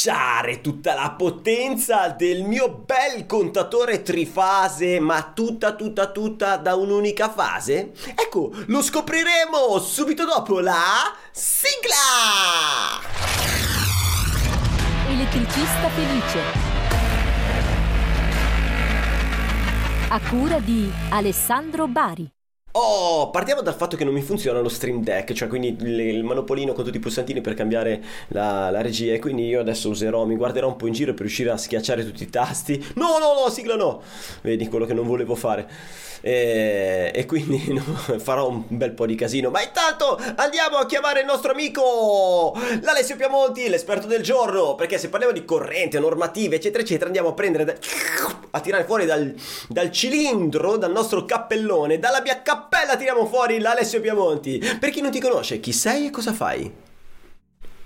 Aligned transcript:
schiacciare 0.00 0.62
tutta 0.62 0.94
la 0.94 1.10
potenza 1.10 2.08
del 2.08 2.44
mio 2.44 2.84
bel 2.86 3.26
contatore 3.26 4.00
trifase, 4.02 4.98
ma 4.98 5.32
tutta, 5.34 5.74
tutta, 5.74 6.10
tutta 6.10 6.56
da 6.56 6.74
un'unica 6.74 7.28
fase? 7.28 7.92
Ecco, 8.14 8.50
lo 8.66 8.80
scopriremo 8.80 9.78
subito 9.78 10.24
dopo 10.24 10.60
la 10.60 11.14
sigla! 11.30 13.00
Elettricista 15.06 15.88
felice. 15.90 16.68
A 20.08 20.20
cura 20.28 20.58
di 20.60 20.90
Alessandro 21.10 21.86
Bari. 21.86 22.39
Oh, 22.72 23.30
partiamo 23.30 23.62
dal 23.62 23.74
fatto 23.74 23.96
che 23.96 24.04
non 24.04 24.14
mi 24.14 24.22
funziona 24.22 24.60
lo 24.60 24.68
Stream 24.68 25.02
Deck, 25.02 25.32
cioè 25.32 25.48
quindi 25.48 25.76
il, 25.80 25.98
il 25.98 26.22
manopolino 26.22 26.72
con 26.72 26.84
tutti 26.84 26.98
i 26.98 27.00
pulsantini 27.00 27.40
per 27.40 27.54
cambiare 27.54 28.00
la, 28.28 28.70
la, 28.70 28.80
regia 28.80 29.12
e 29.12 29.18
quindi 29.18 29.44
io 29.44 29.58
adesso 29.58 29.88
userò, 29.88 30.24
mi 30.24 30.36
guarderò 30.36 30.68
un 30.68 30.76
po' 30.76 30.86
in 30.86 30.92
giro 30.92 31.10
per 31.10 31.22
riuscire 31.22 31.50
a 31.50 31.56
schiacciare 31.56 32.04
tutti 32.04 32.22
i 32.22 32.30
tasti. 32.30 32.78
No, 32.94 33.18
no, 33.18 33.34
no, 33.34 33.50
sigla 33.50 33.74
no! 33.74 34.00
Vedi 34.42 34.68
quello 34.68 34.86
che 34.86 34.94
non 34.94 35.04
volevo 35.04 35.34
fare. 35.34 35.68
E, 36.20 37.10
e 37.12 37.26
quindi 37.26 37.72
no, 37.74 37.82
farò 38.18 38.48
un 38.48 38.62
bel 38.68 38.92
po' 38.92 39.06
di 39.06 39.16
casino. 39.16 39.50
Ma 39.50 39.62
intanto 39.62 40.16
andiamo 40.36 40.76
a 40.76 40.86
chiamare 40.86 41.20
il 41.20 41.26
nostro 41.26 41.50
amico 41.50 42.56
l'Alessio 42.82 43.16
Piamonti, 43.16 43.68
l'esperto 43.68 44.06
del 44.06 44.22
giorno, 44.22 44.76
perché 44.76 44.96
se 44.96 45.08
parliamo 45.08 45.34
di 45.34 45.44
corrente, 45.44 45.98
normative, 45.98 46.54
eccetera, 46.54 46.84
eccetera, 46.84 47.06
andiamo 47.06 47.30
a 47.30 47.32
prendere, 47.32 47.64
da, 47.64 47.74
a 48.52 48.60
tirare 48.60 48.84
fuori 48.84 49.06
dal, 49.06 49.34
dal 49.66 49.90
cilindro, 49.90 50.76
dal 50.76 50.92
nostro 50.92 51.24
cappellone, 51.24 51.98
dalla 51.98 52.20
mia 52.20 52.34
cappellone 52.34 52.58
cappella 52.60 52.96
tiriamo 52.96 53.24
fuori 53.24 53.58
l'Alessio 53.58 54.00
Piamonti. 54.00 54.58
Per 54.78 54.90
chi 54.90 55.00
non 55.00 55.10
ti 55.10 55.20
conosce, 55.20 55.60
chi 55.60 55.72
sei 55.72 56.06
e 56.06 56.10
cosa 56.10 56.32
fai? 56.32 56.72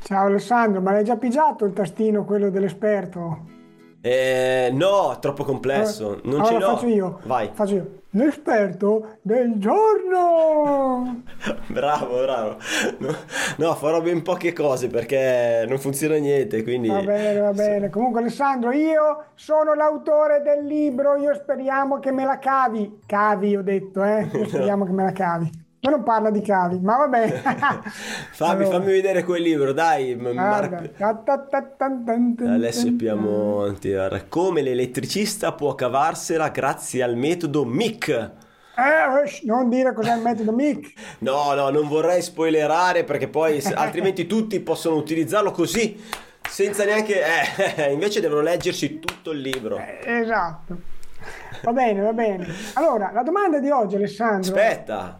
Ciao 0.02 0.26
Alessandro, 0.26 0.80
ma 0.80 0.92
l'hai 0.92 1.04
già 1.04 1.16
pigiato 1.16 1.64
il 1.64 1.72
tastino, 1.72 2.24
quello 2.24 2.50
dell'esperto? 2.50 3.52
Eh, 4.00 4.70
no, 4.72 5.16
troppo 5.20 5.44
complesso. 5.44 6.20
Non 6.24 6.40
allora 6.40 6.46
ce 6.46 6.58
l'ho. 6.58 6.74
faccio 6.74 6.86
io. 6.86 7.20
Vai. 7.24 7.50
Faccio 7.54 7.74
io. 7.74 8.02
L'esperto 8.16 9.16
del 9.22 9.54
giorno. 9.58 11.22
bravo, 11.66 12.20
bravo. 12.20 12.56
No, 12.98 13.12
no, 13.58 13.74
farò 13.74 14.00
ben 14.00 14.22
poche 14.22 14.52
cose 14.52 14.86
perché 14.86 15.64
non 15.66 15.78
funziona 15.78 16.16
niente, 16.18 16.62
quindi... 16.62 16.88
Va 16.88 17.02
bene, 17.02 17.40
va 17.40 17.52
bene. 17.52 17.90
Comunque 17.90 18.20
Alessandro, 18.20 18.70
io 18.70 19.24
sono 19.34 19.74
l'autore 19.74 20.42
del 20.42 20.64
libro, 20.64 21.16
io 21.16 21.34
speriamo 21.34 21.98
che 21.98 22.12
me 22.12 22.24
la 22.24 22.38
cavi. 22.38 23.00
Cavi, 23.04 23.56
ho 23.56 23.62
detto, 23.62 24.04
eh. 24.04 24.28
Io 24.32 24.46
speriamo 24.48 24.84
che 24.84 24.92
me 24.92 25.02
la 25.02 25.12
cavi. 25.12 25.63
Ma 25.84 25.90
non 25.90 26.02
parla 26.02 26.30
di 26.30 26.40
cavi, 26.40 26.78
ma 26.80 26.96
va 26.96 27.08
bene. 27.08 27.42
fammi, 28.32 28.62
allora. 28.62 28.78
fammi, 28.78 28.90
vedere 28.90 29.22
quel 29.22 29.42
libro, 29.42 29.74
dai. 29.74 30.16
Mar... 30.16 30.92
Alessio 32.46 32.96
Piamonti. 32.96 33.92
Come 34.30 34.62
l'elettricista 34.62 35.52
può 35.52 35.74
cavarsela 35.74 36.48
grazie 36.48 37.02
al 37.02 37.16
metodo 37.16 37.66
MIC. 37.66 38.08
Eh, 38.08 39.42
non 39.44 39.68
dire 39.68 39.92
cos'è 39.92 40.16
il 40.16 40.22
metodo 40.22 40.52
MIC. 40.52 40.92
no, 41.20 41.52
no, 41.52 41.68
non 41.68 41.86
vorrei 41.86 42.22
spoilerare 42.22 43.04
perché 43.04 43.28
poi 43.28 43.62
altrimenti 43.74 44.26
tutti 44.26 44.58
possono 44.60 44.96
utilizzarlo 44.96 45.50
così, 45.50 46.02
senza 46.48 46.86
neanche... 46.86 47.20
Eh, 47.76 47.92
invece 47.92 48.22
devono 48.22 48.40
leggersi 48.40 49.00
tutto 49.00 49.32
il 49.32 49.40
libro. 49.40 49.76
Eh, 49.76 50.00
esatto. 50.02 50.78
Va 51.62 51.72
bene, 51.72 52.00
va 52.00 52.12
bene. 52.14 52.46
Allora, 52.72 53.10
la 53.12 53.22
domanda 53.22 53.58
di 53.58 53.68
oggi, 53.68 53.96
Alessandro... 53.96 54.54
Aspetta. 54.54 55.18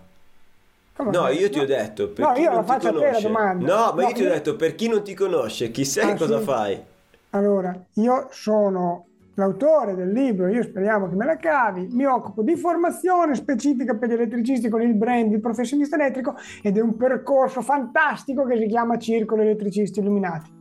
Come 0.97 1.11
no, 1.11 1.29
io 1.29 1.51
ti 1.51 1.59
ho 1.59 1.67
detto 1.67 2.11
per 2.11 2.25
no, 2.25 2.33
chi 2.35 2.41
io 2.43 2.51
non 2.53 2.65
ti 2.65 2.87
conosce. 2.87 3.27
No, 3.27 3.33
ma 3.33 3.53
no, 3.53 4.01
io 4.01 4.13
ti 4.13 4.25
ho 4.25 4.29
detto 4.29 4.55
per 4.55 4.75
chi 4.77 4.89
non 4.89 5.03
ti 5.03 5.15
conosce, 5.15 5.71
chi 5.73 5.85
sei 5.85 6.11
e 6.11 6.13
ah, 6.13 6.17
cosa 6.17 6.39
sì? 6.39 6.45
fai? 6.45 6.83
Allora, 7.31 7.77
io 7.95 8.29
sono 8.31 9.07
l'autore 9.35 9.97
del 9.97 10.13
libro, 10.13 10.47
io 10.47 10.63
speriamo 10.63 11.09
che 11.09 11.17
me 11.17 11.25
la 11.25 11.37
cavi, 11.37 11.89
mi 11.91 12.05
occupo 12.05 12.43
di 12.43 12.55
formazione 12.55 13.35
specifica 13.35 13.97
per 13.97 14.09
gli 14.09 14.13
elettricisti 14.13 14.69
con 14.69 14.83
il 14.83 14.95
brand 14.95 15.33
Il 15.33 15.41
professionista 15.41 15.97
elettrico 15.97 16.37
ed 16.63 16.77
è 16.77 16.81
un 16.81 16.97
percorso 16.97 17.61
fantastico 17.61 18.45
che 18.45 18.57
si 18.57 18.67
chiama 18.67 18.97
Circolo 18.97 19.43
Elettricisti 19.43 19.99
Illuminati. 19.99 20.53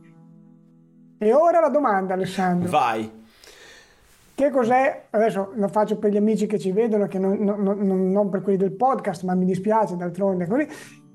E 1.18 1.32
ora 1.32 1.60
la 1.60 1.68
domanda, 1.68 2.14
Alessandro. 2.14 2.68
Vai. 2.68 3.22
Che 4.34 4.50
cos'è? 4.50 5.04
Adesso 5.10 5.52
lo 5.54 5.68
faccio 5.68 5.96
per 5.96 6.10
gli 6.10 6.16
amici 6.16 6.46
che 6.46 6.58
ci 6.58 6.72
vedono, 6.72 7.06
che 7.06 7.20
non, 7.20 7.38
non, 7.38 7.62
non, 7.62 8.10
non 8.10 8.30
per 8.30 8.42
quelli 8.42 8.58
del 8.58 8.72
podcast, 8.72 9.22
ma 9.22 9.34
mi 9.34 9.44
dispiace 9.44 9.96
d'altronde. 9.96 10.48
Così. 10.48 10.66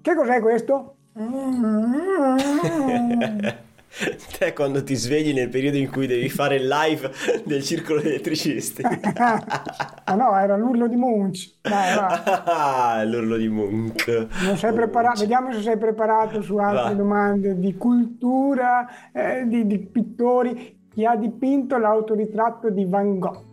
Che 0.02 0.16
cos'è 0.16 0.40
questo? 0.40 0.96
Te 4.38 4.54
quando 4.54 4.84
ti 4.84 4.96
svegli 4.96 5.34
nel 5.34 5.50
periodo 5.50 5.76
in 5.76 5.90
cui 5.90 6.08
devi 6.08 6.30
fare 6.30 6.56
il 6.56 6.68
live 6.68 7.12
del 7.44 7.62
circolo 7.62 8.00
elettricisti. 8.00 8.84
ah 8.86 10.16
no, 10.16 10.38
era 10.38 10.56
l'urlo 10.56 10.88
di 10.88 10.96
Munch. 10.96 11.56
Ah, 11.64 13.04
l'urlo 13.04 13.36
di 13.36 13.50
Munch. 13.50 14.28
Non 14.46 14.56
sei 14.56 14.72
preparato, 14.72 15.22
vediamo 15.22 15.52
se 15.52 15.62
sei 15.62 15.78
preparato 15.78 16.42
su 16.42 16.56
altre 16.56 16.92
Va. 16.92 16.94
domande 16.94 17.60
di 17.60 17.76
cultura, 17.76 18.88
eh, 19.12 19.46
di, 19.46 19.68
di 19.68 19.80
pittori 19.80 20.79
chi 21.00 21.06
ha 21.06 21.16
dipinto 21.16 21.78
l'autoritratto 21.78 22.70
di 22.70 22.84
Van 22.84 23.20
Gogh. 23.20 23.48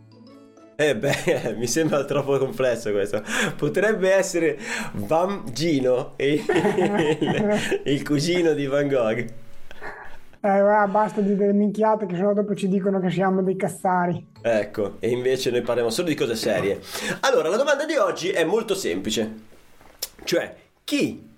Eh 0.74 0.96
beh, 0.96 1.54
mi 1.56 1.68
sembra 1.68 2.04
troppo 2.04 2.38
complesso 2.38 2.90
questo. 2.90 3.22
Potrebbe 3.56 4.12
essere 4.12 4.58
Van 4.94 5.44
Gino, 5.52 6.14
il, 6.16 6.42
il 7.84 8.04
cugino 8.04 8.52
di 8.52 8.66
Van 8.66 8.88
Gogh. 8.88 9.26
Eh, 10.40 10.86
basta 10.88 11.20
di 11.20 11.36
delle 11.36 11.52
minchiate 11.52 12.06
che 12.06 12.16
sennò 12.16 12.32
dopo 12.32 12.56
ci 12.56 12.68
dicono 12.68 12.98
che 12.98 13.10
siamo 13.10 13.42
dei 13.42 13.54
cazzari. 13.54 14.26
Ecco, 14.42 14.96
e 14.98 15.10
invece 15.10 15.52
noi 15.52 15.62
parliamo 15.62 15.90
solo 15.90 16.08
di 16.08 16.16
cose 16.16 16.34
serie. 16.34 16.80
Allora, 17.20 17.48
la 17.48 17.56
domanda 17.56 17.84
di 17.86 17.94
oggi 17.94 18.30
è 18.30 18.42
molto 18.42 18.74
semplice. 18.74 19.34
Cioè, 20.24 20.52
chi 20.82 21.35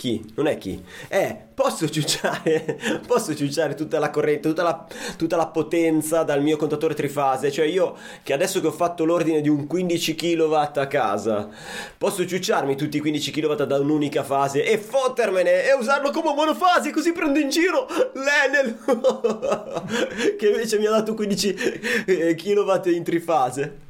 chi? 0.00 0.32
Non 0.34 0.46
è 0.46 0.56
chi? 0.56 0.82
Eh, 1.08 1.36
posso 1.52 1.86
ciucciare, 1.86 2.80
posso 3.06 3.34
ciucciare 3.34 3.74
tutta 3.74 3.98
la 3.98 4.08
corrente, 4.08 4.48
tutta 4.48 4.62
la, 4.62 4.86
tutta 5.18 5.36
la, 5.36 5.46
potenza 5.48 6.22
dal 6.22 6.42
mio 6.42 6.56
contatore 6.56 6.94
trifase? 6.94 7.50
Cioè 7.50 7.66
io, 7.66 7.94
che 8.22 8.32
adesso 8.32 8.62
che 8.62 8.68
ho 8.68 8.72
fatto 8.72 9.04
l'ordine 9.04 9.42
di 9.42 9.50
un 9.50 9.66
15 9.66 10.14
kW 10.14 10.54
a 10.54 10.86
casa, 10.86 11.50
posso 11.98 12.24
ciucciarmi 12.24 12.76
tutti 12.76 12.96
i 12.96 13.00
15 13.00 13.30
kW 13.30 13.52
da 13.64 13.78
un'unica 13.78 14.22
fase 14.22 14.64
e 14.64 14.78
fottermene 14.78 15.66
e 15.66 15.74
usarlo 15.74 16.10
come 16.12 16.32
monofase, 16.32 16.92
così 16.92 17.12
prendo 17.12 17.38
in 17.38 17.50
giro 17.50 17.86
l'Enel, 18.14 18.78
che 20.38 20.48
invece 20.48 20.78
mi 20.78 20.86
ha 20.86 20.92
dato 20.92 21.12
15 21.12 22.04
eh, 22.06 22.34
kW 22.34 22.88
in 22.88 23.04
trifase? 23.04 23.88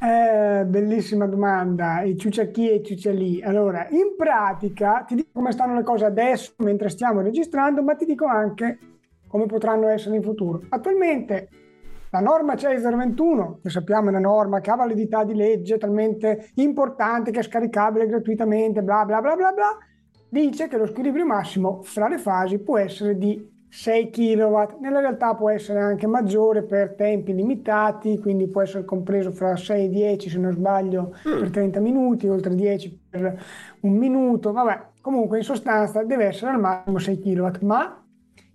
Eh, 0.00 0.64
bellissima 0.64 1.26
domanda, 1.26 2.02
i 2.02 2.16
ciucciacchi 2.16 2.70
e 2.70 2.74
i 2.76 2.84
ciuccialì. 2.84 3.42
Allora, 3.42 3.88
in 3.90 4.14
pratica 4.16 5.02
ti 5.04 5.16
dico 5.16 5.30
come 5.32 5.50
stanno 5.50 5.74
le 5.74 5.82
cose 5.82 6.04
adesso 6.04 6.52
mentre 6.58 6.88
stiamo 6.88 7.20
registrando, 7.20 7.82
ma 7.82 7.96
ti 7.96 8.04
dico 8.04 8.24
anche 8.24 8.78
come 9.26 9.46
potranno 9.46 9.88
essere 9.88 10.14
in 10.14 10.22
futuro. 10.22 10.62
Attualmente 10.68 11.48
la 12.10 12.20
norma 12.20 12.54
CEI 12.54 12.78
021, 12.78 13.58
che 13.60 13.70
sappiamo 13.70 14.06
è 14.06 14.10
una 14.10 14.20
norma 14.20 14.60
che 14.60 14.70
ha 14.70 14.76
validità 14.76 15.24
di 15.24 15.34
legge 15.34 15.78
talmente 15.78 16.50
importante 16.54 17.32
che 17.32 17.40
è 17.40 17.42
scaricabile 17.42 18.06
gratuitamente, 18.06 18.82
bla 18.82 19.04
bla 19.04 19.20
bla 19.20 19.34
bla 19.34 19.52
bla, 19.52 19.76
dice 20.30 20.68
che 20.68 20.78
lo 20.78 20.86
squilibrio 20.86 21.26
massimo 21.26 21.82
fra 21.82 22.06
le 22.06 22.18
fasi 22.18 22.60
può 22.60 22.78
essere 22.78 23.18
di 23.18 23.56
6 23.70 24.10
kW, 24.10 24.78
nella 24.80 25.00
realtà 25.00 25.34
può 25.34 25.50
essere 25.50 25.80
anche 25.80 26.06
maggiore 26.06 26.62
per 26.62 26.94
tempi 26.94 27.34
limitati, 27.34 28.18
quindi 28.18 28.48
può 28.48 28.62
essere 28.62 28.84
compreso 28.84 29.30
fra 29.30 29.56
6 29.56 29.84
e 29.84 29.88
10 29.88 30.30
se 30.30 30.38
non 30.38 30.52
sbaglio 30.52 31.14
mm. 31.28 31.38
per 31.38 31.50
30 31.50 31.80
minuti, 31.80 32.28
oltre 32.28 32.54
10 32.54 33.00
per 33.10 33.42
un 33.80 33.92
minuto, 33.92 34.52
vabbè, 34.52 34.86
comunque 35.00 35.38
in 35.38 35.44
sostanza 35.44 36.02
deve 36.02 36.26
essere 36.26 36.52
al 36.52 36.60
massimo 36.60 36.98
6 36.98 37.18
kW, 37.18 37.64
ma 37.66 38.02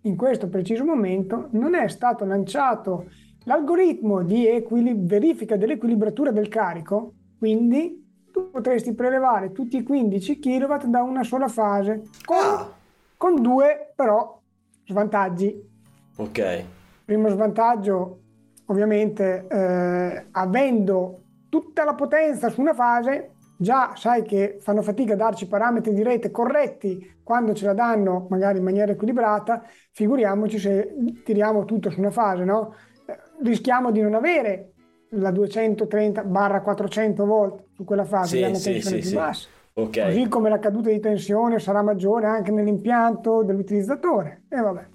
in 0.02 0.16
questo 0.16 0.49
preciso 0.49 0.84
momento 0.84 1.47
non 1.52 1.76
è 1.76 1.87
stato 1.87 2.26
lanciato 2.26 3.05
l'algoritmo 3.43 4.23
di 4.23 4.47
equilib- 4.47 5.05
verifica 5.05 5.55
dell'equilibratura 5.55 6.32
del 6.32 6.47
carico, 6.47 7.14
quindi 7.37 8.02
tu 8.32 8.49
potresti 8.49 8.93
prelevare 8.93 9.52
tutti 9.52 9.78
i 9.78 9.84
15 9.84 10.40
kW 10.40 10.87
da 10.87 11.03
una 11.03 11.23
sola 11.23 11.47
fase, 11.47 12.02
con, 12.26 12.37
ah. 12.37 12.73
con 13.16 13.41
due 13.41 13.93
però 13.96 14.41
Svantaggi. 14.85 15.72
Ok. 16.18 16.64
Primo 17.06 17.30
svantaggio, 17.30 18.20
ovviamente, 18.66 19.46
eh, 19.47 20.28
avendo 20.32 21.22
tutta 21.50 21.84
la 21.84 21.94
potenza 21.94 22.50
su 22.50 22.62
una 22.62 22.74
fase, 22.74 23.32
già 23.58 23.94
sai 23.96 24.24
che 24.24 24.58
fanno 24.59 24.82
fatica 24.82 25.14
a 25.14 25.18
darci 25.18 25.47
parametri 25.47 25.94
di 25.94 26.03
rete 26.03 26.32
corretti 26.32 27.20
quando 27.24 27.53
ce 27.53 27.66
la 27.66 27.74
danno 27.74 28.28
magari 28.30 28.58
in 28.58 28.64
maniera 28.64 28.91
equilibrata, 28.91 29.64
figuriamoci 29.91 30.59
se 30.59 30.94
tiriamo 31.24 31.66
tutto 31.66 31.90
su 31.90 32.00
una 32.00 32.12
fase, 32.12 32.44
no? 32.44 32.76
Eh, 33.06 33.18
rischiamo 33.44 33.91
di 33.91 34.02
non 34.02 34.14
avere 34.14 34.74
la 35.12 35.32
230-400 35.32 37.26
volt 37.26 37.64
su 37.74 37.84
quella 37.84 38.06
fase, 38.06 38.38
sì, 38.38 38.56
sì, 38.56 38.72
tensione 38.72 39.02
sì, 39.02 39.09
più 39.09 39.18
bassa. 39.18 39.47
Okay. 39.75 40.14
Così 40.14 40.28
come 40.28 40.49
la 40.49 40.59
caduta 40.59 40.90
di 40.90 40.99
tensione 40.99 41.58
sarà 41.58 41.81
maggiore 41.81 42.28
anche 42.28 42.52
nell'impianto 42.52 43.43
dell'utilizzatore. 43.43 44.43
E 44.47 44.59
vabbè. 44.59 44.87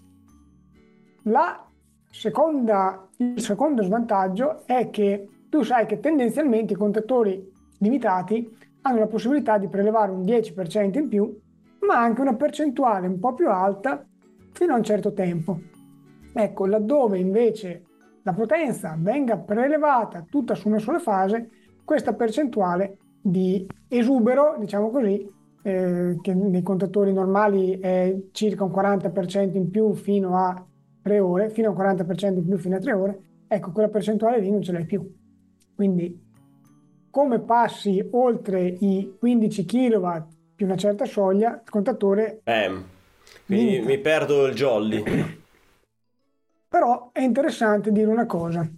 Seconda, 2.11 3.09
il 3.17 3.41
secondo 3.41 3.83
svantaggio 3.83 4.67
è 4.67 4.89
che 4.91 5.29
tu 5.49 5.63
sai 5.63 5.87
che 5.87 6.01
tendenzialmente 6.01 6.73
i 6.73 6.77
contatori 6.77 7.53
limitati 7.79 8.57
hanno 8.83 8.99
la 8.99 9.07
possibilità 9.07 9.59
di 9.59 9.69
prelevare 9.69 10.11
un 10.11 10.23
10% 10.23 10.99
in 10.99 11.09
più, 11.09 11.39
ma 11.81 12.01
anche 12.01 12.21
una 12.21 12.35
percentuale 12.35 13.07
un 13.07 13.19
po' 13.19 13.35
più 13.35 13.51
alta 13.51 14.05
fino 14.53 14.75
a 14.75 14.77
un 14.77 14.83
certo 14.83 15.13
tempo. 15.13 15.61
Ecco, 16.33 16.67
laddove 16.67 17.19
invece 17.19 17.85
la 18.23 18.33
potenza 18.33 18.97
venga 18.99 19.37
prelevata 19.37 20.25
tutta 20.29 20.55
su 20.55 20.69
una 20.69 20.79
sola 20.79 20.99
fase, 20.99 21.51
questa 21.85 22.15
percentuale 22.15 22.97
di 23.21 23.67
esubero, 23.89 24.57
diciamo 24.59 24.91
così, 24.91 25.27
eh, 25.63 26.19
che 26.21 26.35
nei 26.35 26.63
contatori 26.63 27.13
normali 27.13 27.79
è 27.79 28.17
circa 28.33 28.65
un 28.65 28.71
40% 28.71 29.57
in 29.57 29.71
più 29.71 29.95
fino 29.95 30.37
a 30.37 30.65
3 31.03 31.19
ore, 31.19 31.51
fino 31.51 31.69
a 31.69 31.71
un 31.71 31.77
40% 31.77 32.39
in 32.39 32.47
più 32.47 32.59
fino 32.59 32.77
a 32.77 32.81
3 32.81 32.93
ore, 32.93 33.19
ecco, 33.47 33.73
quella 33.73 33.89
percentuale 33.89 34.41
lì 34.41 34.51
non 34.51 34.63
ce 34.63 34.73
l'hai 34.73 34.85
più. 34.85 35.15
Quindi 35.75 36.27
come 37.11 37.41
passi 37.41 38.07
oltre 38.13 38.67
i 38.67 39.17
15 39.19 39.65
kW 39.65 40.09
più 40.55 40.67
una 40.67 40.77
certa 40.77 41.05
soglia, 41.05 41.61
il 41.65 41.71
contatore... 41.71 42.41
Eh, 42.45 42.71
quindi 43.47 43.73
limita. 43.73 43.87
mi 43.87 43.99
perdo 43.99 44.47
il 44.47 44.55
jolly. 44.55 45.03
Però 46.69 47.11
è 47.13 47.21
interessante 47.21 47.93
dire 47.93 48.11
una 48.11 48.27
cosa. 48.27 48.69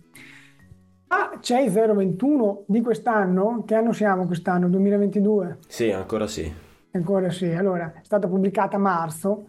C'è 1.40 1.60
il 1.60 1.70
021 1.70 2.64
di 2.66 2.82
quest'anno? 2.82 3.64
Che 3.66 3.75
anno 3.75 3.92
siamo 3.92 4.26
quest'anno? 4.26 4.69
2022? 4.69 5.58
Sì, 5.66 5.90
ancora 5.90 6.26
sì. 6.26 6.52
Ancora 6.92 7.31
sì. 7.31 7.46
Allora, 7.46 7.92
è 7.96 8.00
stata 8.02 8.28
pubblicata 8.28 8.76
a 8.76 8.81
marzo. 8.81 9.48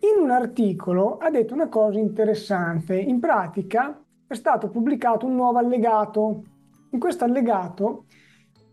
In 0.00 0.22
un 0.22 0.30
articolo 0.30 1.18
ha 1.18 1.28
detto 1.28 1.54
una 1.54 1.68
cosa 1.68 1.98
interessante. 1.98 2.96
In 2.96 3.18
pratica 3.18 4.00
è 4.28 4.34
stato 4.34 4.68
pubblicato 4.68 5.26
un 5.26 5.34
nuovo 5.34 5.58
allegato. 5.58 6.42
In 6.90 7.00
questo 7.00 7.24
allegato 7.24 8.04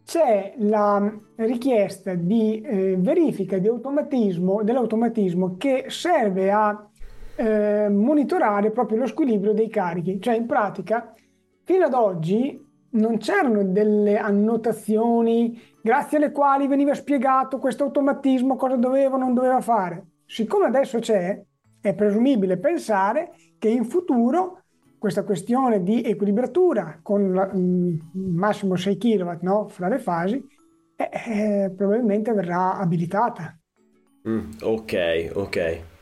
c'è 0.05 0.53
la 0.57 1.11
richiesta 1.37 2.13
di 2.13 2.61
eh, 2.61 2.95
verifica 2.99 3.57
di 3.57 3.67
automatismo, 3.67 4.61
dell'automatismo 4.61 5.55
che 5.57 5.85
serve 5.87 6.51
a 6.51 6.89
eh, 7.37 7.89
monitorare 7.89 8.69
proprio 8.69 8.99
lo 8.99 9.07
squilibrio 9.07 9.53
dei 9.53 9.67
carichi. 9.67 10.21
Cioè, 10.21 10.35
in 10.35 10.45
pratica, 10.45 11.11
fino 11.65 11.85
ad 11.85 11.93
oggi 11.93 12.63
non 12.91 13.17
c'erano 13.17 13.63
delle 13.63 14.17
annotazioni 14.17 15.61
grazie 15.81 16.17
alle 16.17 16.31
quali 16.31 16.67
veniva 16.67 16.93
spiegato 16.93 17.59
questo 17.59 17.83
automatismo 17.83 18.55
cosa 18.55 18.77
doveva 18.77 19.15
o 19.15 19.19
non 19.19 19.33
doveva 19.33 19.59
fare. 19.59 20.05
Siccome 20.25 20.65
adesso 20.65 20.99
c'è, 20.99 21.43
è 21.81 21.93
presumibile 21.93 22.57
pensare 22.57 23.33
che 23.57 23.67
in 23.69 23.83
futuro 23.83 24.61
questa 24.97 25.23
questione 25.23 25.83
di 25.83 26.01
equilibratura 26.01 26.99
con 27.01 27.33
la, 27.33 27.51
mm, 27.53 27.97
massimo 28.13 28.75
6 28.75 28.97
kW 28.97 29.31
no, 29.41 29.67
fra 29.67 29.87
le 29.87 29.99
fasi 29.99 30.43
eh, 30.95 31.09
eh, 31.11 31.71
probabilmente 31.75 32.31
verrà 32.31 32.77
abilitata. 32.77 33.57
Mm, 34.27 34.51
ok, 34.61 35.31
ok. 35.33 35.94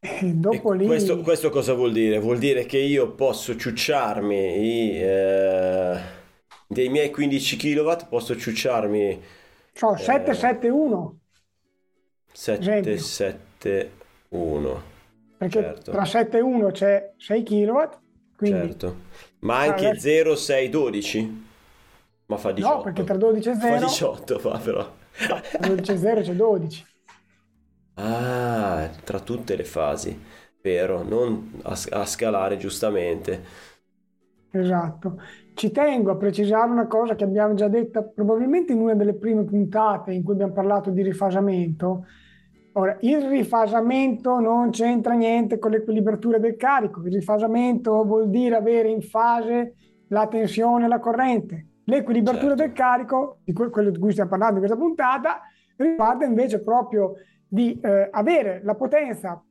E 0.00 0.32
dopo 0.34 0.72
e 0.72 0.78
lì... 0.78 0.86
questo, 0.86 1.20
questo, 1.20 1.50
cosa 1.50 1.74
vuol 1.74 1.92
dire? 1.92 2.18
Vuol 2.18 2.38
dire 2.38 2.66
che 2.66 2.78
io 2.78 3.12
posso 3.12 3.54
ciucciarmi 3.56 4.36
i, 4.36 5.00
eh, 5.00 6.00
dei 6.66 6.88
miei 6.88 7.10
15 7.10 7.56
kW, 7.56 7.92
posso 8.08 8.36
ciucciarmi... 8.36 9.22
So, 9.72 9.96
771. 9.96 11.18
771. 12.32 14.82
Perché 15.38 15.60
certo. 15.60 15.90
tra 15.90 16.04
7 16.04 16.38
e 16.38 16.40
1 16.40 16.70
c'è 16.70 17.12
6 17.16 17.42
kW. 17.42 17.80
Quindi... 18.36 18.68
Certo. 18.68 18.96
Ma 19.40 19.58
anche 19.60 19.88
adesso... 19.88 20.08
0, 20.08 20.36
6, 20.36 20.68
12? 20.68 21.44
Ma 22.26 22.36
fa 22.36 22.52
18. 22.52 22.74
No, 22.74 22.82
perché 22.82 23.02
tra 23.04 23.16
12 23.16 23.48
e 23.48 23.54
0... 23.54 23.78
Fa 23.78 23.86
18 23.86 24.38
fa 24.38 24.58
però. 24.58 24.94
tra 25.16 25.42
12 25.60 25.92
e 25.92 25.96
0 25.96 26.20
c'è 26.22 26.32
12. 26.32 26.86
Ah, 27.98 28.88
tra 29.04 29.20
tutte 29.20 29.56
le 29.56 29.64
fasi, 29.64 30.18
vero, 30.62 31.02
non 31.02 31.60
a, 31.62 31.76
a 31.90 32.04
scalare 32.06 32.56
giustamente. 32.56 33.42
Esatto. 34.50 35.20
Ci 35.54 35.70
tengo 35.70 36.10
a 36.10 36.16
precisare 36.16 36.70
una 36.70 36.86
cosa 36.86 37.14
che 37.14 37.24
abbiamo 37.24 37.54
già 37.54 37.68
detta 37.68 38.02
probabilmente 38.02 38.72
in 38.72 38.80
una 38.80 38.94
delle 38.94 39.14
prime 39.14 39.44
puntate 39.44 40.12
in 40.12 40.22
cui 40.22 40.34
abbiamo 40.34 40.52
parlato 40.52 40.90
di 40.90 41.02
rifasamento, 41.02 42.04
Ora, 42.78 42.94
il 43.00 43.22
rifasamento 43.22 44.38
non 44.38 44.68
c'entra 44.68 45.14
niente 45.14 45.58
con 45.58 45.70
l'equilibratura 45.70 46.36
del 46.36 46.56
carico, 46.56 47.00
il 47.06 47.12
rifasamento 47.12 48.04
vuol 48.04 48.28
dire 48.28 48.54
avere 48.54 48.90
in 48.90 49.00
fase 49.00 49.76
la 50.08 50.26
tensione 50.26 50.84
e 50.84 50.88
la 50.88 50.98
corrente. 50.98 51.68
L'equilibratura 51.84 52.54
certo. 52.54 52.62
del 52.62 52.72
carico, 52.72 53.38
di 53.44 53.54
quello 53.54 53.88
di 53.88 53.98
cui 53.98 54.10
stiamo 54.10 54.28
parlando 54.28 54.60
in 54.60 54.66
questa 54.66 54.78
puntata, 54.78 55.40
riguarda 55.76 56.26
invece 56.26 56.62
proprio 56.62 57.14
di 57.48 57.78
eh, 57.82 58.08
avere 58.10 58.60
la 58.64 58.74
potenza 58.74 59.42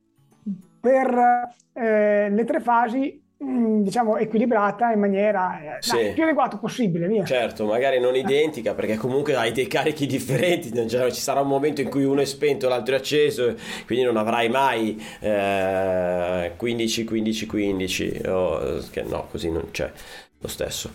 per 0.80 1.54
eh, 1.72 2.30
le 2.30 2.44
tre 2.44 2.60
fasi 2.60 3.24
Mm, 3.44 3.82
diciamo 3.82 4.16
equilibrata 4.16 4.92
in 4.92 4.98
maniera 4.98 5.76
eh, 5.76 5.82
sì. 5.82 5.94
dai, 5.94 6.12
più 6.14 6.22
adeguata 6.22 6.56
possibile 6.56 7.06
via. 7.06 7.22
certo 7.26 7.66
magari 7.66 8.00
non 8.00 8.16
identica 8.16 8.72
perché 8.72 8.96
comunque 8.96 9.34
hai 9.34 9.52
dei 9.52 9.66
carichi 9.66 10.06
differenti 10.06 10.72
cioè, 10.88 11.10
ci 11.10 11.20
sarà 11.20 11.42
un 11.42 11.48
momento 11.48 11.82
in 11.82 11.90
cui 11.90 12.04
uno 12.04 12.22
è 12.22 12.24
spento 12.24 12.66
l'altro 12.66 12.94
è 12.94 12.98
acceso 12.98 13.54
quindi 13.84 14.06
non 14.06 14.16
avrai 14.16 14.48
mai 14.48 14.98
eh, 15.20 16.52
15 16.56 17.04
15 17.04 17.46
15 17.46 18.22
oh, 18.24 18.82
che 18.90 19.02
no 19.02 19.26
così 19.30 19.50
non 19.50 19.68
c'è 19.70 19.92
lo 20.38 20.48
stesso 20.48 20.92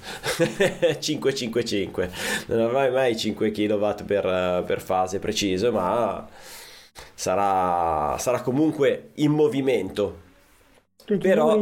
5 0.99 1.35
5 1.35 1.63
5 1.63 2.09
non 2.47 2.61
avrai 2.61 2.89
mai 2.89 3.15
5 3.15 3.51
kW 3.51 4.03
per, 4.03 4.63
per 4.65 4.81
fase 4.81 5.19
preciso 5.19 5.71
ma 5.71 6.27
sarà, 7.13 8.17
sarà 8.17 8.41
comunque 8.41 9.11
in 9.15 9.31
movimento. 9.31 10.29
Però 11.05 11.57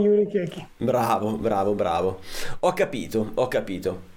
bravo 0.77 1.37
bravo 1.37 1.73
bravo. 1.73 2.19
Ho 2.59 2.73
capito 2.73 3.31
ho 3.35 3.47
capito. 3.47 4.07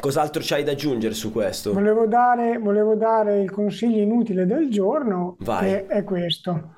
Cos'altro 0.00 0.42
c'hai 0.44 0.64
da 0.64 0.72
aggiungere 0.72 1.14
su 1.14 1.32
questo? 1.32 1.72
Volevo 1.72 2.06
dare, 2.06 2.58
volevo 2.58 2.94
dare 2.94 3.40
il 3.40 3.50
consiglio 3.50 4.00
inutile 4.00 4.46
del 4.46 4.70
giorno 4.70 5.36
Vai. 5.40 5.64
che 5.64 5.86
è 5.86 6.04
questo. 6.04 6.74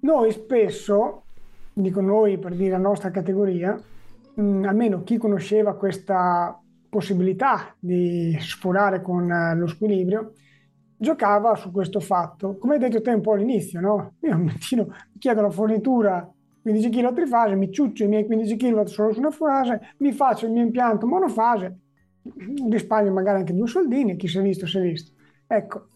Noi 0.00 0.30
spesso 0.30 1.24
dico 1.72 2.00
noi 2.00 2.38
per 2.38 2.54
dire 2.54 2.70
la 2.70 2.78
nostra 2.78 3.10
categoria 3.10 3.78
mh, 4.34 4.42
mm, 4.42 4.64
almeno 4.64 5.02
chi 5.02 5.16
conosceva 5.18 5.74
questa 5.74 6.58
possibilità 6.88 7.74
di 7.78 8.36
sforare 8.40 9.00
con 9.00 9.30
eh, 9.30 9.56
lo 9.56 9.66
squilibrio 9.66 10.32
giocava 11.00 11.54
su 11.54 11.70
questo 11.70 11.98
fatto. 11.98 12.58
Come 12.58 12.74
hai 12.74 12.78
detto 12.78 13.00
te 13.00 13.10
un 13.10 13.22
po' 13.22 13.32
all'inizio, 13.32 13.80
no? 13.80 14.16
Io 14.20 14.36
un 14.36 14.42
mattino 14.42 14.84
mi 14.84 15.18
chiedo 15.18 15.40
la 15.40 15.50
fornitura 15.50 16.30
15 16.60 16.90
kW 16.90 17.14
trifase, 17.14 17.54
mi 17.54 17.72
ciuccio 17.72 18.04
i 18.04 18.08
miei 18.08 18.26
15 18.26 18.56
kW 18.56 18.84
solo 18.84 19.12
su 19.12 19.18
una 19.20 19.30
fase, 19.30 19.94
mi 19.98 20.12
faccio 20.12 20.44
il 20.44 20.52
mio 20.52 20.62
impianto 20.62 21.06
monofase, 21.06 21.78
risparmio 22.68 23.12
magari 23.12 23.38
anche 23.38 23.54
due 23.54 23.66
soldini, 23.66 24.16
chi 24.16 24.28
si 24.28 24.38
è 24.38 24.42
visto 24.42 24.66
si 24.66 24.76
è 24.76 24.82
visto. 24.82 25.12
Ecco, 25.46 25.86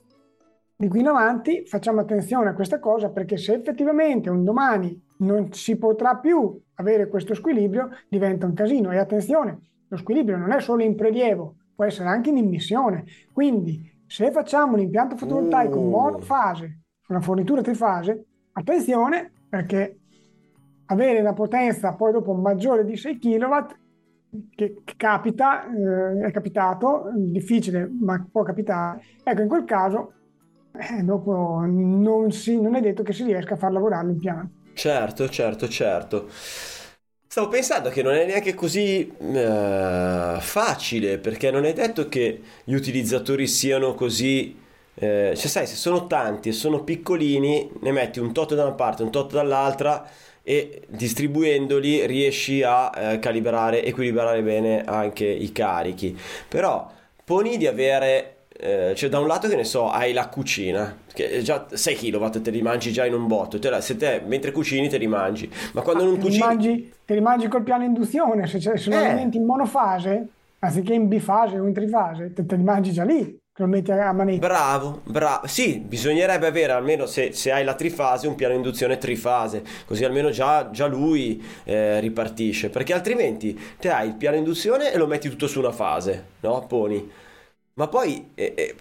di 0.75 0.89
qui 0.89 1.01
in 1.01 1.09
avanti 1.09 1.67
facciamo 1.67 2.01
attenzione 2.01 2.49
a 2.49 2.55
questa 2.55 2.79
cosa 2.79 3.11
perché 3.11 3.37
se 3.37 3.53
effettivamente 3.53 4.31
un 4.31 4.43
domani 4.43 4.99
non 5.19 5.53
si 5.53 5.77
potrà 5.77 6.17
più 6.17 6.59
avere 6.77 7.09
questo 7.09 7.35
squilibrio, 7.35 7.91
diventa 8.09 8.47
un 8.47 8.55
casino. 8.55 8.91
E 8.91 8.97
attenzione, 8.97 9.59
lo 9.87 9.97
squilibrio 9.99 10.39
non 10.39 10.51
è 10.51 10.61
solo 10.61 10.83
in 10.83 10.97
prelievo, 10.97 11.57
può 11.75 11.85
essere 11.85 12.09
anche 12.09 12.31
in 12.31 12.39
immissione. 12.39 13.05
Quindi 13.33 13.93
se 14.07 14.31
facciamo 14.31 14.75
un 14.75 14.81
impianto 14.81 15.17
fotovoltaico 15.17 15.79
uh. 15.79 15.89
monofase, 15.89 16.81
una 17.09 17.21
fornitura 17.21 17.63
trifase, 17.63 18.25
attenzione 18.53 19.33
perché 19.49 19.99
avere 20.87 21.21
una 21.21 21.33
potenza 21.33 21.95
poi 21.95 22.13
dopo 22.13 22.35
maggiore 22.35 22.85
di 22.85 22.97
6 22.97 23.19
kW 23.19 23.67
che, 24.55 24.83
capita, 24.97 25.65
eh, 25.67 26.27
è 26.27 26.31
capitato, 26.31 27.11
difficile 27.15 27.89
ma 28.01 28.25
può 28.31 28.43
capitare, 28.43 29.01
ecco 29.23 29.43
in 29.43 29.49
quel 29.49 29.65
caso 29.65 30.13
eh, 30.73 31.03
dopo 31.03 31.63
non, 31.65 32.33
si, 32.33 32.61
non 32.61 32.75
è 32.75 32.81
detto 32.81 33.03
che 33.03 33.13
si 33.13 33.25
riesca 33.25 33.55
a 33.55 33.57
far 33.57 33.73
lavorare 33.73 34.07
l'impianto. 34.09 34.63
Certo, 34.75 35.29
certo, 35.29 35.69
certo. 35.69 36.29
Stavo 37.35 37.49
pensando 37.49 37.89
che 37.89 38.01
non 38.01 38.15
è 38.15 38.25
neanche 38.25 38.55
così 38.55 39.13
uh, 39.19 40.39
facile, 40.39 41.19
perché 41.19 41.51
non 41.51 41.65
è 41.65 41.73
detto 41.73 42.09
che 42.09 42.41
gli 42.63 42.75
utilizzatori 42.75 43.49
siano 43.49 43.95
così... 43.95 44.57
Eh, 44.95 45.33
cioè, 45.35 45.49
sai, 45.49 45.67
se 45.67 45.75
sono 45.75 46.07
tanti 46.07 46.51
e 46.51 46.53
sono 46.53 46.85
piccolini, 46.85 47.69
ne 47.81 47.91
metti 47.91 48.21
un 48.21 48.33
tot 48.33 48.55
da 48.55 48.63
una 48.63 48.75
parte, 48.75 49.03
un 49.03 49.11
tot 49.11 49.33
dall'altra 49.33 50.09
e 50.45 50.83
distribuendoli 50.87 52.07
riesci 52.07 52.63
a 52.63 52.93
eh, 52.95 53.19
calibrare, 53.19 53.85
equilibrare 53.85 54.41
bene 54.41 54.85
anche 54.85 55.27
i 55.27 55.51
carichi. 55.51 56.17
Però 56.47 56.89
poni 57.25 57.57
di 57.57 57.67
avere 57.67 58.34
eh, 58.65 58.95
cioè 58.97 59.11
da 59.11 59.19
un 59.19 59.27
lato 59.27 59.47
che 59.47 59.57
ne 59.57 59.65
so, 59.65 59.91
hai 59.91 60.15
la 60.15 60.29
cucina, 60.29 60.97
che 61.13 61.43
già 61.43 61.67
6 61.71 61.95
kW 61.97 62.41
te 62.41 62.51
li 62.51 62.63
mangi 62.63 62.93
già 62.93 63.05
in 63.05 63.13
un 63.13 63.27
botto, 63.27 63.59
te 63.59 63.69
la, 63.69 63.81
se 63.83 63.97
te 63.97 64.23
mentre 64.25 64.53
cucini 64.53 64.89
te 64.89 64.97
li 64.97 65.07
mangi, 65.07 65.51
ma 65.73 65.83
quando 65.83 66.03
Ah, 66.03 66.07
non 66.07 66.15
te, 66.15 66.21
li 66.21 66.27
cucini... 66.29 66.45
mangi, 66.47 66.93
te 67.05 67.15
li 67.15 67.21
mangi 67.21 67.49
col 67.49 67.63
piano 67.63 67.85
induzione, 67.85 68.47
se, 68.47 68.59
se 68.61 68.73
lo 68.91 68.97
Eh. 68.97 69.05
alimenti 69.05 69.37
in 69.37 69.45
monofase, 69.45 70.27
anziché 70.61 70.95
in 70.95 71.09
bifase 71.09 71.59
o 71.59 71.67
in 71.67 71.75
trifase, 71.75 72.33
te, 72.33 72.47
te 72.47 72.57
li 72.57 72.63
mangi 72.63 72.91
già 72.93 73.05
lì, 73.05 73.39
lo 73.57 73.67
metti 73.67 73.93
a 73.93 74.13
manetta. 74.13 74.47
Bravo, 74.47 75.03
bravo. 75.05 75.47
Sì, 75.47 75.79
bisognerebbe 75.79 76.47
avere 76.47 76.73
almeno 76.73 77.05
se, 77.07 77.33
se 77.33 77.53
hai 77.53 77.65
la 77.65 77.75
trifase 77.75 78.27
un 78.27 78.35
piano 78.35 78.55
induzione 78.55 78.97
trifase, 78.99 79.63
così 79.85 80.05
almeno 80.05 80.31
già, 80.31 80.71
già 80.71 80.87
lui 80.87 81.41
eh, 81.65 82.01
ripartisce, 82.01 82.71
perché 82.71 82.95
altrimenti 82.95 83.57
te 83.79 83.91
hai 83.91 84.09
il 84.09 84.15
piano 84.15 84.37
induzione 84.37 84.91
e 84.93 84.97
lo 84.97 85.07
metti 85.07 85.29
tutto 85.29 85.47
su 85.47 85.59
una 85.61 85.71
fase, 85.71 86.25
no? 86.41 86.65
Poni. 86.67 87.23
Ma 87.77 87.89
poi 87.89 88.31
eh, 88.35 88.55
eh, 88.57 88.77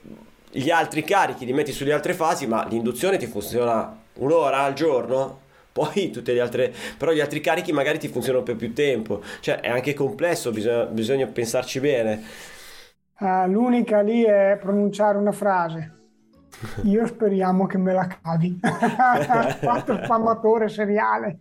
gli 0.51 0.69
altri 0.69 1.03
carichi 1.03 1.45
li 1.45 1.53
metti 1.53 1.71
sulle 1.71 1.93
altre 1.93 2.13
fasi, 2.13 2.45
ma 2.45 2.67
l'induzione 2.67 3.17
ti 3.17 3.25
funziona 3.25 4.01
un'ora 4.15 4.59
al 4.59 4.73
giorno? 4.73 5.41
Poi 5.71 6.11
tutte 6.13 6.31
le 6.33 6.39
altre, 6.39 6.71
però 6.95 7.11
gli 7.11 7.19
altri 7.19 7.41
carichi 7.41 7.71
magari 7.71 7.97
ti 7.97 8.07
funzionano 8.07 8.43
per 8.43 8.55
più 8.55 8.71
tempo, 8.73 9.23
cioè 9.39 9.61
è 9.61 9.69
anche 9.69 9.95
complesso, 9.95 10.51
bisogna, 10.51 10.85
bisogna 10.85 11.25
pensarci 11.25 11.79
bene. 11.79 12.23
Ah, 13.15 13.47
l'unica 13.47 14.01
lì 14.01 14.23
è 14.23 14.57
pronunciare 14.61 15.17
una 15.17 15.31
frase. 15.31 16.02
Io 16.83 17.05
speriamo 17.07 17.65
che 17.65 17.77
me 17.77 17.93
la 17.93 18.07
cavi. 18.07 18.59
Fatto 18.61 19.99
spammatore 20.03 20.69
seriale. 20.69 21.37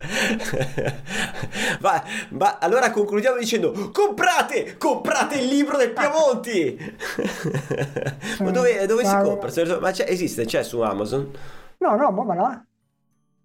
Va, 1.80 2.02
va, 2.30 2.58
allora 2.58 2.90
concludiamo 2.90 3.38
dicendo 3.38 3.90
comprate, 3.92 4.76
comprate 4.78 5.36
il 5.36 5.46
libro 5.48 5.76
del 5.76 5.92
Piamonti. 5.92 6.76
Ma 8.40 8.50
dove, 8.50 8.86
dove 8.86 9.04
si 9.04 9.14
Ma- 9.14 9.22
compra? 9.22 9.78
Ma 9.80 9.90
c'è- 9.90 10.06
esiste, 10.08 10.44
c'è 10.44 10.62
su 10.62 10.80
Amazon? 10.80 11.30
No, 11.78 11.96
no, 11.96 12.10
ma 12.10 12.22
va 12.24 12.34
là. 12.34 12.64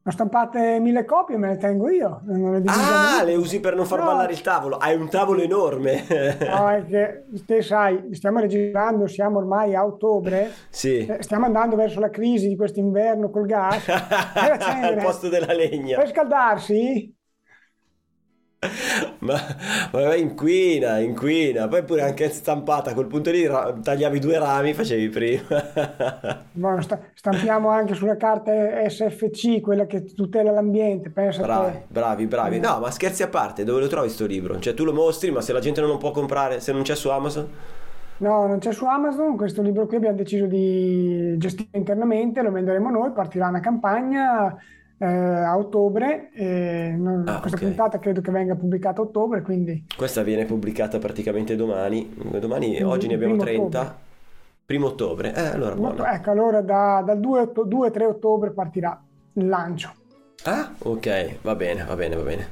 Ho 0.08 0.12
stampate 0.12 0.80
mille 0.80 1.04
copie, 1.04 1.36
me 1.36 1.50
le 1.50 1.58
tengo 1.58 1.90
io. 1.90 2.22
Non 2.28 2.54
le 2.54 2.62
Ah, 2.68 3.24
le 3.26 3.36
usi 3.36 3.60
per 3.60 3.76
non 3.76 3.86
far 3.86 4.00
No. 4.00 4.06
ballare 4.06 4.32
il 4.32 4.40
tavolo. 4.40 4.78
Hai 4.78 4.96
un 4.96 5.10
tavolo 5.10 5.42
enorme. 5.42 6.06
No, 6.48 6.70
è 6.72 6.86
che 6.86 7.26
te 7.46 7.62
sai, 7.62 8.08
stiamo 8.14 8.40
registrando, 8.40 9.06
siamo 9.08 9.40
ormai 9.40 9.76
a 9.76 9.86
ottobre, 9.86 10.50
Sì. 10.70 11.06
eh, 11.06 11.22
stiamo 11.22 11.46
andando 11.46 11.76
verso 11.76 12.00
la 12.00 12.10
crisi 12.10 12.48
di 12.48 12.56
quest'inverno 12.56 13.30
col 13.30 13.46
gas. 13.48 13.84
Al 14.34 15.00
posto 15.02 15.28
della 15.28 15.52
legna. 15.54 15.98
per 15.98 16.08
scaldarsi, 16.08 17.14
Ma, 19.20 19.36
ma 19.92 20.16
inquina, 20.16 21.00
inquina. 21.00 21.68
Poi 21.68 21.84
pure 21.84 22.02
anche 22.04 22.30
stampata. 22.32 22.92
A 22.92 22.94
quel 22.94 23.08
punto 23.08 23.30
lì 23.32 23.46
ra- 23.46 23.74
tagliavi 23.74 24.20
due 24.20 24.38
rami, 24.40 24.74
facevi 24.74 25.10
prima. 25.10 25.46
Sta- 26.82 27.10
stampiamo 27.14 27.70
anche 27.70 27.94
sulla 27.94 28.18
carta 28.18 28.52
SFC, 28.90 29.62
quella 29.62 29.86
che 29.86 30.04
tutela 30.14 30.52
l'ambiente, 30.52 31.10
pensa 31.12 31.46
Bravi, 31.46 31.46
te. 31.46 31.88
bravi, 31.88 32.26
bravi. 32.28 32.60
No, 32.60 32.80
ma 32.80 32.90
scherzi 32.92 33.22
a 33.24 33.28
parte, 33.30 33.64
dove 33.64 33.80
lo 33.82 33.88
trovi 33.88 34.10
sto 34.10 34.26
libro? 34.26 34.60
Cioè, 34.60 34.74
tu 34.74 34.84
lo 34.84 34.92
mostri, 34.94 35.30
ma 35.32 35.42
se 35.42 35.54
la 35.54 35.60
gente 35.60 35.82
non 35.82 35.90
lo 35.92 35.98
può 35.98 36.12
comprare, 36.12 36.60
se 36.60 36.72
non 36.72 36.82
c'è 36.82 36.96
su 36.96 37.10
Amazon? 37.10 37.48
No, 38.20 38.48
non 38.48 38.58
c'è 38.58 38.72
su 38.74 38.86
Amazon, 38.86 39.36
questo 39.38 39.62
libro 39.62 39.86
qui 39.86 39.98
abbiamo 39.98 40.16
deciso 40.18 40.48
di 40.48 41.36
gestire 41.38 41.78
internamente, 41.78 42.42
lo 42.42 42.52
venderemo 42.52 42.90
noi, 42.90 43.12
partirà 43.12 43.48
una 43.48 43.60
campagna 43.60 44.56
eh, 45.00 45.06
a 45.06 45.58
ottobre, 45.58 46.32
e 46.34 46.96
non- 46.98 47.27
Ah, 47.27 47.39
questa 47.39 47.58
ok. 47.58 47.63
puntata 47.66 48.00
credo 48.00 48.22
che 48.22 48.32
venga 48.32 48.56
pubblicata 48.56 49.01
a 49.01 49.04
ottobre, 49.06 49.42
quindi 49.42 49.86
Questa 49.96 50.24
viene 50.24 50.46
pubblicata 50.46 50.98
praticamente 51.00 51.56
domani. 51.56 52.13
Domani, 52.39 52.66
Quindi 52.68 52.84
oggi 52.84 53.08
ne 53.08 53.13
abbiamo 53.16 53.36
primo 53.36 53.70
30. 53.70 53.98
Primo 54.66 54.88
ottobre. 54.88 55.34
Eh, 55.34 55.46
allora 55.48 55.75
buono. 55.75 56.06
ecco, 56.06 56.30
allora 56.32 56.62
da- 56.62 57.01
dal 57.06 57.20
2-3 57.20 58.06
ottobre 58.06 58.51
partirà 58.51 59.01
il 59.34 59.48
lancio. 59.48 59.94
Ah, 60.44 60.72
ok, 60.77 61.38
va 61.42 61.56
bene, 61.56 61.84
va 61.84 61.96
bene, 61.96 62.16
va 62.16 62.22
bene. 62.24 62.48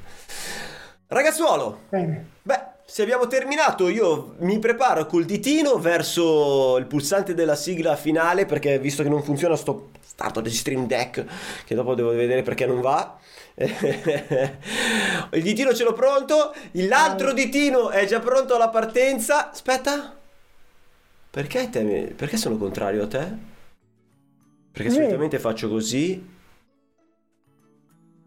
Ragazzuolo, 1.08 1.80
Bene. 1.90 2.26
beh, 2.42 2.60
se 2.86 3.02
abbiamo 3.02 3.28
terminato, 3.28 3.90
io 3.90 4.36
mi 4.40 4.60
preparo 4.60 5.06
col 5.08 5.26
ditino 5.26 5.78
verso 5.80 6.78
il 6.78 6.86
pulsante 6.86 7.34
della 7.34 7.56
sigla 7.56 7.96
finale, 7.96 8.46
perché 8.46 8.78
visto 8.80 9.02
che 9.02 9.10
non 9.10 9.24
funziona 9.24 9.56
sto 9.56 9.90
starto 10.06 10.40
di 10.40 10.52
Stream 10.52 10.86
Deck, 10.86 11.26
che 11.66 11.76
dopo 11.76 11.96
devo 11.96 12.12
vedere 12.12 12.44
perché 12.44 12.66
non 12.66 12.82
va. 12.82 13.18
il 13.58 15.42
ditino 15.42 15.74
ce 15.74 15.84
l'ho 15.84 15.94
pronto, 15.94 16.54
l'altro 16.74 17.34
ditino 17.34 17.90
è 17.90 18.06
già 18.06 18.20
pronto 18.20 18.56
alla 18.56 18.70
partenza. 18.70 19.50
Aspetta. 19.52 20.16
Perché 21.32 21.70
te, 21.70 22.14
perché 22.16 22.38
sono 22.38 22.58
contrario 22.58 23.04
a 23.04 23.08
te? 23.08 23.28
Perché 24.72 24.90
Sì. 24.90 24.98
solitamente 24.98 25.40
faccio 25.40 25.70
così. 25.70 26.34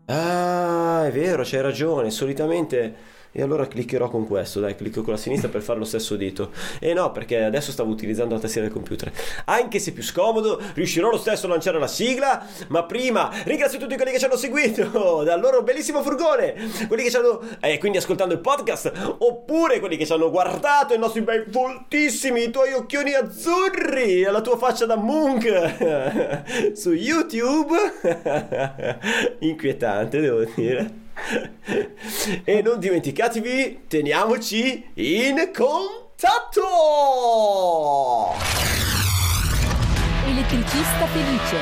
Ah, 0.07 1.07
è 1.07 1.13
vero, 1.13 1.43
c'hai 1.45 1.61
ragione. 1.61 2.11
Solitamente. 2.11 3.17
E 3.39 3.43
allora 3.43 3.69
cliccherò 3.69 4.11
con 4.11 4.27
questo, 4.27 4.59
dai, 4.59 4.75
clicco 4.75 5.03
con 5.03 5.13
la 5.13 5.17
sinistra 5.17 5.49
per 5.49 5.63
fare 5.63 5.79
lo 5.79 5.85
stesso 5.85 6.17
dito. 6.17 6.51
E 6.81 6.93
no, 6.93 7.13
perché 7.13 7.45
adesso 7.45 7.71
stavo 7.71 7.89
utilizzando 7.89 8.35
la 8.35 8.41
tastiera 8.41 8.67
del 8.67 8.75
computer. 8.75 9.13
Anche 9.45 9.79
se 9.79 9.93
più 9.93 10.03
scomodo, 10.03 10.61
riuscirò 10.75 11.09
lo 11.09 11.19
stesso 11.19 11.47
a 11.47 11.51
lanciare 11.51 11.79
la 11.79 11.87
sigla. 11.87 12.45
Ma 12.67 12.83
prima 12.83 13.31
ringrazio 13.45 13.79
tutti 13.79 13.95
quelli 13.95 14.11
che 14.11 14.19
ci 14.19 14.25
hanno 14.25 14.35
seguito 14.35 15.23
dal 15.23 15.39
loro 15.39 15.63
bellissimo 15.63 16.03
furgone. 16.03 16.53
Quelli 16.89 17.05
che 17.05 17.11
ci 17.11 17.17
hanno. 17.17 17.41
E 17.61 17.79
quindi 17.79 17.99
ascoltando 17.99 18.35
il 18.35 18.41
podcast. 18.41 18.91
Oppure 19.19 19.79
quelli 19.79 19.97
che 19.97 20.05
ci 20.05 20.13
hanno 20.13 20.33
guardato 20.33 20.95
i 20.95 20.99
nostri 20.99 21.21
bei 21.21 21.45
voltissimi, 21.47 22.43
i 22.43 22.51
tuoi 22.51 22.73
occhioni 22.73 23.15
azzurri. 23.15 24.23
E 24.23 24.31
la 24.33 24.41
tua 24.41 24.57
faccia 24.57 24.85
da 24.85 24.97
Monk. 24.97 26.73
Su 26.75 26.93
YouTube. 26.93 27.77
Inquietante, 29.39 30.19
devo 30.19 30.43
dire. 30.57 31.07
E 32.45 32.63
non 32.63 32.79
dimenticatevi, 32.79 33.83
teniamoci 33.87 34.91
in 34.95 35.51
contatto! 35.55 36.67
Elettricista 40.27 41.07
felice. 41.07 41.57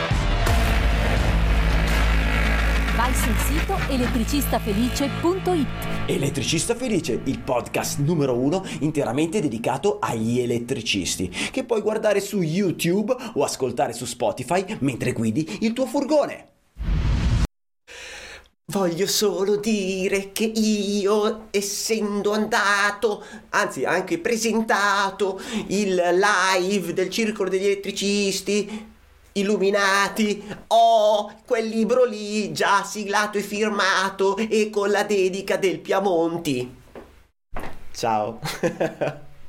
Vai 2.96 3.12
sul 3.14 3.36
sito 3.36 3.76
elettricistafelice.it. 3.88 5.66
Elettricista 6.06 6.74
Felice, 6.74 7.20
il 7.24 7.40
podcast 7.40 7.98
numero 7.98 8.38
uno 8.38 8.64
interamente 8.80 9.40
dedicato 9.40 9.98
agli 10.00 10.38
elettricisti, 10.38 11.28
che 11.28 11.64
puoi 11.64 11.82
guardare 11.82 12.20
su 12.20 12.40
YouTube 12.40 13.14
o 13.34 13.42
ascoltare 13.42 13.92
su 13.92 14.04
Spotify 14.04 14.64
mentre 14.80 15.12
guidi 15.12 15.58
il 15.60 15.72
tuo 15.72 15.86
furgone. 15.86 16.55
Voglio 18.68 19.06
solo 19.06 19.54
dire 19.54 20.32
che 20.32 20.42
io, 20.42 21.46
essendo 21.52 22.32
andato, 22.32 23.24
anzi 23.50 23.84
anche 23.84 24.18
presentato 24.18 25.40
il 25.68 25.94
live 25.94 26.92
del 26.92 27.08
Circolo 27.08 27.48
degli 27.48 27.64
Elettricisti, 27.64 28.92
Illuminati, 29.34 30.44
ho 30.66 31.42
quel 31.46 31.68
libro 31.68 32.04
lì 32.04 32.52
già 32.52 32.82
siglato 32.82 33.38
e 33.38 33.42
firmato 33.42 34.36
e 34.36 34.68
con 34.68 34.90
la 34.90 35.04
dedica 35.04 35.56
del 35.56 35.78
Piamonti. 35.78 36.74
Ciao. 37.92 38.40